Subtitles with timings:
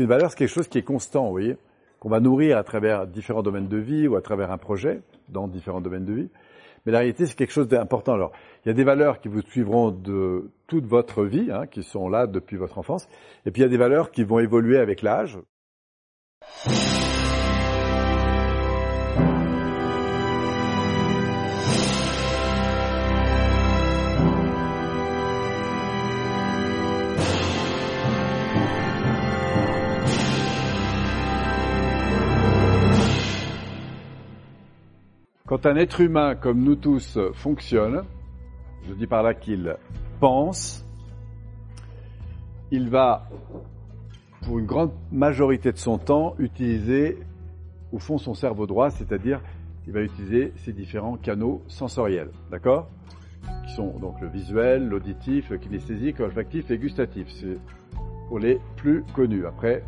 [0.00, 1.58] Une valeur, c'est quelque chose qui est constant, vous voyez,
[1.98, 5.46] qu'on va nourrir à travers différents domaines de vie ou à travers un projet dans
[5.46, 6.28] différents domaines de vie.
[6.86, 8.14] Mais la réalité, c'est quelque chose d'important.
[8.14, 8.32] Alors,
[8.64, 12.08] il y a des valeurs qui vous suivront de toute votre vie, hein, qui sont
[12.08, 13.10] là depuis votre enfance,
[13.44, 15.38] et puis il y a des valeurs qui vont évoluer avec l'âge.
[35.50, 38.04] Quand un être humain comme nous tous fonctionne,
[38.86, 39.76] je dis par là qu'il
[40.20, 40.86] pense,
[42.70, 43.28] il va,
[44.42, 47.18] pour une grande majorité de son temps, utiliser
[47.90, 49.40] au fond son cerveau droit, c'est-à-dire
[49.88, 52.88] il va utiliser ses différents canaux sensoriels, d'accord?
[53.66, 57.26] Qui sont donc le visuel, l'auditif, le kinesthésique, l'olfactif et gustatif.
[57.28, 57.58] C'est
[58.28, 59.46] pour les plus connus.
[59.46, 59.82] Après,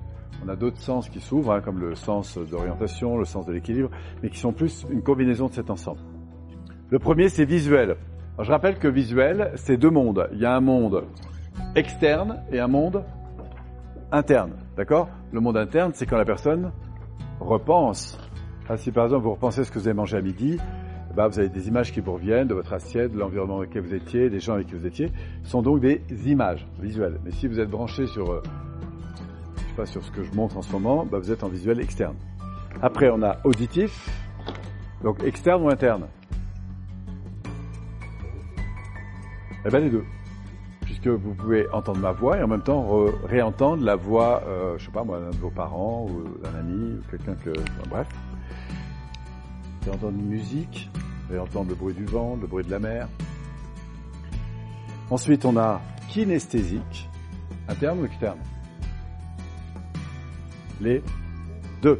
[0.45, 3.91] on a d'autres sens qui s'ouvrent, hein, comme le sens d'orientation, le sens de l'équilibre,
[4.23, 6.01] mais qui sont plus une combinaison de cet ensemble.
[6.91, 7.97] Le premier, c'est visuel.
[8.39, 10.29] je rappelle que visuel, c'est deux mondes.
[10.33, 11.05] Il y a un monde
[11.75, 13.05] externe et un monde
[14.11, 14.53] interne.
[14.77, 15.09] D'accord?
[15.33, 16.73] Le monde interne, c'est quand la personne
[17.41, 18.19] repense.
[18.69, 20.59] Ah, si par exemple vous repensez ce que vous avez mangé à midi,
[21.17, 23.83] bah, vous avez des images qui vous reviennent de votre assiette, de l'environnement dans lequel
[23.83, 25.11] vous étiez, des gens avec qui vous étiez.
[25.43, 27.19] Sont donc des images visuelles.
[27.25, 28.43] Mais si vous êtes branché sur
[29.73, 32.17] pas sur ce que je montre en ce moment, bah, vous êtes en visuel externe.
[32.81, 34.09] Après, on a auditif,
[35.03, 36.07] donc externe ou interne?
[39.65, 40.05] Eh bien les deux,
[40.81, 42.85] puisque vous pouvez entendre ma voix et en même temps
[43.25, 46.99] réentendre la voix, euh, je sais pas moi, d'un de vos parents ou d'un ami
[46.99, 47.51] ou quelqu'un que,
[47.89, 48.09] bref.
[48.11, 52.71] Vous pouvez entendre une musique, vous pouvez entendre le bruit du vent, le bruit de
[52.71, 53.09] la mer.
[55.11, 57.09] Ensuite, on a kinesthésique,
[57.69, 58.39] interne ou externe?
[60.83, 61.03] Les
[61.81, 61.99] deux.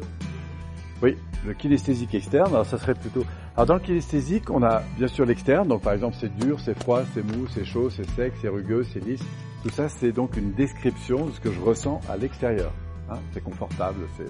[1.01, 3.25] Oui, le kinesthésique externe, alors ça serait plutôt...
[3.55, 6.77] Alors dans le kinesthésique, on a bien sûr l'externe, donc par exemple c'est dur, c'est
[6.79, 9.23] froid, c'est mou, c'est chaud, c'est sec, c'est rugueux, c'est lisse.
[9.63, 12.71] Tout ça, c'est donc une description de ce que je ressens à l'extérieur.
[13.09, 14.25] Hein, c'est confortable, c'est...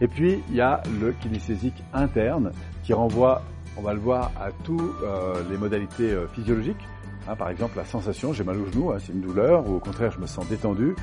[0.00, 2.50] Et puis, il y a le kinesthésique interne
[2.82, 3.42] qui renvoie,
[3.76, 6.84] on va le voir, à toutes euh, les modalités euh, physiologiques.
[7.28, 9.80] Hein, par exemple, la sensation, j'ai mal au genou, hein, c'est une douleur, ou au
[9.80, 10.94] contraire, je me sens détendu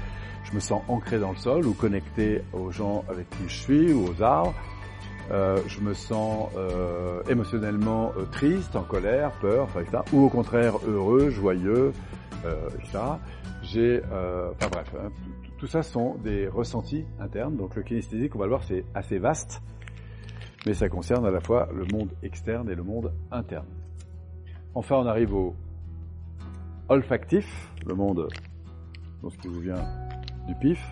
[0.49, 3.93] je me sens ancré dans le sol ou connecté aux gens avec qui je suis
[3.93, 4.53] ou aux arbres.
[5.31, 9.99] Euh, je me sens euh, émotionnellement euh, triste, en colère, peur, etc.
[10.11, 11.93] Ou au contraire heureux, joyeux,
[12.79, 12.99] etc.
[13.61, 15.09] J'ai, enfin bref, hein,
[15.57, 17.57] tout, ça sont des ressentis internes.
[17.57, 19.61] Donc le kinesthésique, on va le voir, c'est assez vaste,
[20.65, 23.67] mais ça concerne à la fois le monde externe et le monde interne.
[24.73, 25.53] Enfin, on arrive au
[26.89, 28.27] olfactif, le monde,
[29.21, 29.83] donc ce qui vous vient
[30.47, 30.83] du pif.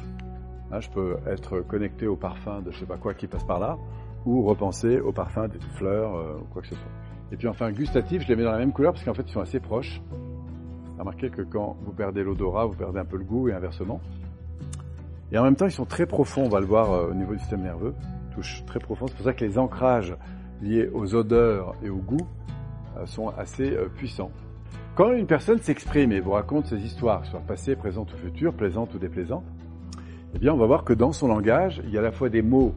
[0.79, 3.77] Je peux être connecté au parfum de je sais pas quoi qui passe par là,
[4.25, 6.91] ou repenser au parfum des fleurs euh, ou quoi que ce soit.
[7.31, 9.31] Et puis enfin, gustatif, je les mets dans la même couleur parce qu'en fait, ils
[9.31, 10.01] sont assez proches.
[10.99, 14.01] Remarquez que quand vous perdez l'odorat, vous perdez un peu le goût et inversement.
[15.31, 17.33] Et en même temps, ils sont très profonds, on va le voir euh, au niveau
[17.33, 17.93] du système nerveux,
[18.35, 19.07] touche très profond.
[19.07, 20.15] C'est pour ça que les ancrages
[20.61, 22.27] liés aux odeurs et au goût
[22.97, 24.31] euh, sont assez puissants.
[24.97, 28.95] Quand une personne s'exprime et vous raconte ses histoires, soit passées, présentes ou futures, plaisantes
[28.95, 29.45] ou déplaisantes,
[30.33, 32.29] eh bien, on va voir que dans son langage, il y a à la fois
[32.29, 32.73] des mots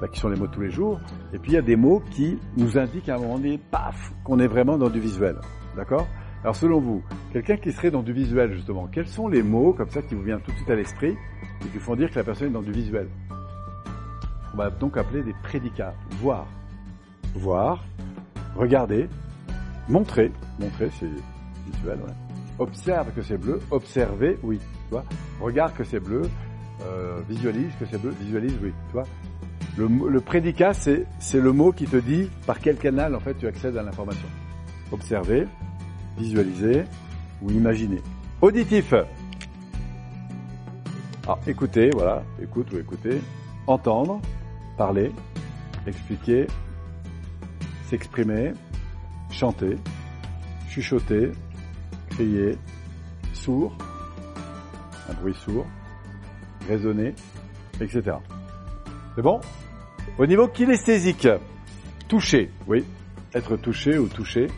[0.00, 0.98] bah, qui sont les mots de tous les jours,
[1.34, 4.10] et puis il y a des mots qui nous indiquent à un moment donné, paf,
[4.24, 5.36] qu'on est vraiment dans du visuel.
[5.76, 6.06] D'accord?
[6.42, 9.90] Alors selon vous, quelqu'un qui serait dans du visuel justement, quels sont les mots comme
[9.90, 11.14] ça qui vous viennent tout de suite à l'esprit
[11.62, 13.06] et qui font dire que la personne est dans du visuel?
[14.54, 15.92] On va donc appeler des prédicats.
[16.22, 16.46] Voir.
[17.34, 17.84] Voir,
[18.56, 19.10] regarder,
[19.90, 20.32] montrer.
[20.58, 21.10] Montrer, c'est
[22.58, 24.60] Observe que c'est bleu, observer, oui.
[25.40, 26.22] Regarde que c'est bleu,
[26.82, 28.72] euh, visualise que c'est bleu, visualise, oui.
[29.76, 33.76] Le, prédicat, c'est, le mot qui te dit par quel canal, en fait, tu accèdes
[33.76, 34.28] à l'information.
[34.92, 35.46] Observer,
[36.18, 36.84] visualiser
[37.40, 38.02] ou imaginer.
[38.42, 38.92] Auditif.
[41.24, 43.22] Alors, écouter, voilà, écoute ou écouter.
[43.66, 44.20] Entendre,
[44.76, 45.12] parler,
[45.86, 46.46] expliquer,
[47.88, 48.52] s'exprimer,
[49.30, 49.76] chanter,
[50.68, 51.32] chuchoter,
[52.10, 52.58] crier,
[53.32, 53.76] sourd,
[55.08, 55.66] un bruit sourd,
[56.68, 57.14] résonner,
[57.80, 58.16] etc.
[59.14, 59.40] C'est bon?
[60.18, 61.28] Au niveau kinesthésique,
[62.08, 62.84] toucher, oui,
[63.34, 64.48] être touché ou toucher,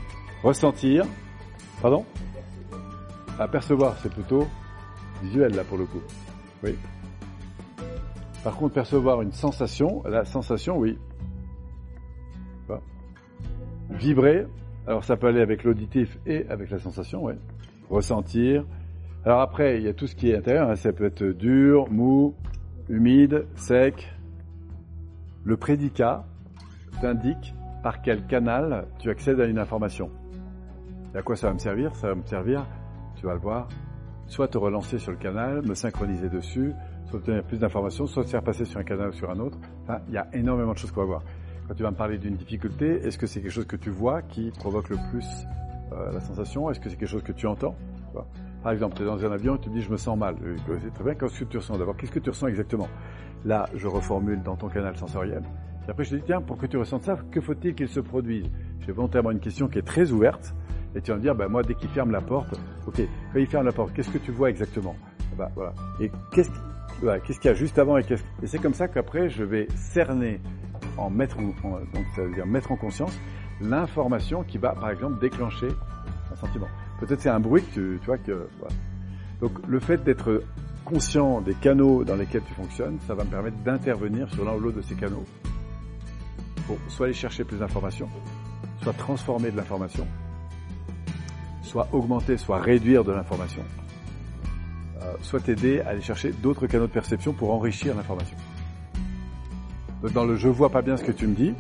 [0.43, 1.05] ressentir,
[1.81, 2.05] pardon?
[3.39, 4.47] Apercevoir, c'est plutôt
[5.23, 6.03] visuel là pour le coup,
[6.63, 6.77] oui.
[8.43, 10.99] Par contre, percevoir une sensation, la sensation, oui.
[13.91, 14.47] Vibrer,
[14.87, 17.27] alors ça peut aller avec l'auditif et avec la sensation.
[17.89, 18.65] Ressentir.
[19.25, 20.77] Alors après, il y a tout ce qui est intérieur, hein.
[20.77, 22.35] ça peut être dur, mou,
[22.89, 24.13] humide, sec.
[25.45, 26.25] Le prédicat
[27.01, 30.11] t'indique par quel canal tu accèdes à une information.
[31.15, 31.95] Et à quoi ça va me servir?
[31.95, 32.67] Ça va me servir,
[33.17, 33.69] tu vas le voir,
[34.27, 36.73] soit te relancer sur le canal, me synchroniser dessus,
[37.07, 39.59] soit obtenir plus d'informations, soit te faire passer sur un canal ou sur un autre.
[39.83, 41.23] Enfin, il y a énormément de choses qu'on va voir.
[41.77, 44.51] Tu vas me parler d'une difficulté, est-ce que c'est quelque chose que tu vois qui
[44.51, 45.27] provoque le plus
[45.93, 46.71] euh, la sensation?
[46.71, 47.77] Est-ce que c'est quelque chose que tu entends?
[48.63, 50.37] Par exemple, tu es dans un avion et tu te dis je me sens mal.
[50.81, 51.97] C'est très bien, qu'est-ce que tu ressens d'abord?
[51.97, 52.89] Qu'est-ce que tu ressens exactement?
[53.45, 55.43] Là, je reformule dans ton canal sensoriel.
[55.87, 58.01] Et après, je te dis, tiens, pour que tu ressentes ça, que faut-il qu'il se
[58.01, 58.47] produise?
[58.81, 60.55] J'ai volontairement une question qui est très ouverte.
[60.95, 62.55] Et tu vas me dire, ben, moi, dès qu'il ferme la porte,
[62.87, 63.01] ok,
[63.33, 64.95] quand il ferme la porte, qu'est-ce que tu vois exactement?
[65.37, 65.73] Bah, voilà.
[66.01, 66.51] Et qu'est-ce
[67.41, 68.05] qu'il y a juste avant et
[68.45, 70.41] c'est comme ça qu'après, je vais cerner,
[70.97, 73.19] en mettre en, donc ça veut dire mettre en conscience,
[73.61, 75.69] l'information qui va, par exemple, déclencher
[76.33, 76.69] un sentiment.
[77.01, 78.75] Peut-être c'est un bruit que tu, tu vois que, voilà.
[79.41, 80.43] Donc, le fait d'être
[80.85, 84.61] conscient des canaux dans lesquels tu fonctionnes, ça va me permettre d'intervenir sur l'un ou
[84.61, 85.25] l'autre de ces canaux
[86.67, 88.09] pour soit aller chercher plus d'informations,
[88.83, 90.07] soit transformer de l'information,
[91.63, 93.63] soit augmenter, soit réduire de l'information,
[95.03, 98.37] euh, soit t'aider à aller chercher d'autres canaux de perception pour enrichir l'information.
[100.11, 101.55] Dans le je vois pas bien ce que tu me dis,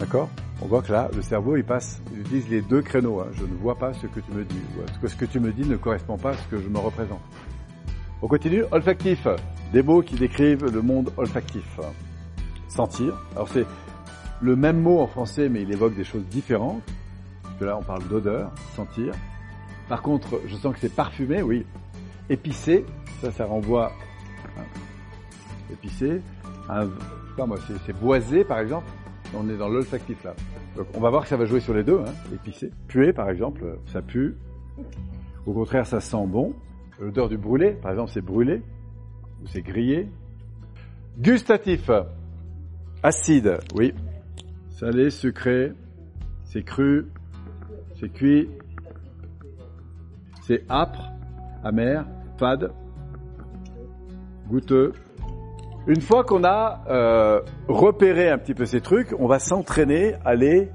[0.00, 0.28] d'accord
[0.60, 3.20] On voit que là, le cerveau, il passe, il utilise les deux créneaux.
[3.20, 3.28] Hein.
[3.34, 4.60] Je ne vois pas ce que tu me dis.
[5.02, 7.20] Ou ce que tu me dis ne correspond pas à ce que je me représente.
[8.22, 8.64] On continue.
[8.72, 9.26] Olfactif.
[9.72, 11.78] Des mots qui décrivent le monde olfactif.
[12.68, 13.14] Sentir.
[13.36, 13.66] Alors c'est
[14.40, 16.82] le même mot en français, mais il évoque des choses différentes.
[17.42, 19.14] Parce que là, on parle d'odeur, sentir.
[19.88, 21.64] Par contre, je sens que c'est parfumé, oui.
[22.28, 22.84] Épicé,
[23.20, 23.92] ça, ça renvoie.
[24.58, 24.62] Hein,
[25.72, 26.20] épicé.
[27.46, 28.86] Moi, c'est boisé, par exemple.
[29.34, 30.34] On est dans l'olfactif là.
[30.76, 32.00] Donc, on va voir que ça va jouer sur les deux.
[32.00, 32.70] Hein, épicé.
[32.88, 34.36] Puer, par exemple, ça pue.
[35.46, 36.54] Au contraire, ça sent bon.
[36.98, 38.62] L'odeur du brûlé, par exemple, c'est brûlé
[39.42, 40.08] ou c'est grillé.
[41.18, 41.90] Gustatif.
[43.02, 43.94] Acide, oui.
[44.70, 45.72] Salé, sucré,
[46.44, 47.06] c'est cru,
[47.98, 48.48] c'est cuit,
[50.42, 51.12] c'est âpre,
[51.62, 52.06] amer,
[52.38, 52.72] fade,
[54.48, 54.92] goûteux.
[55.86, 60.34] Une fois qu'on a euh, repéré un petit peu ces trucs, on va s'entraîner à
[60.34, 60.70] les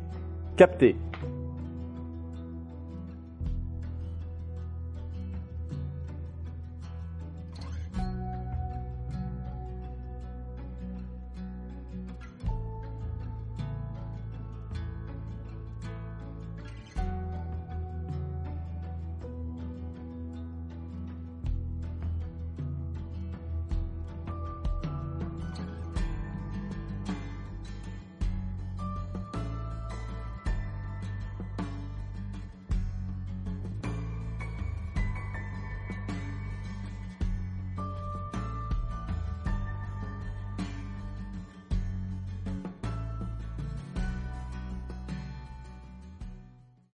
[0.58, 0.96] capter.